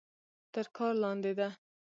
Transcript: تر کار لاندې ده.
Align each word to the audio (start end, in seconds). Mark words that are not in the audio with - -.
تر 0.53 0.65
کار 0.75 0.93
لاندې 1.03 1.31
ده. 1.39 1.49